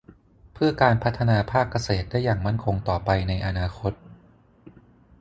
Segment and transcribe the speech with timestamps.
[0.53, 3.93] เพื่อการพัฒนาภาคเกษตรได้อย่างมั่นคงต่อไปในอนาคต